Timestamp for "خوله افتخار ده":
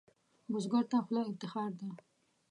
1.05-1.87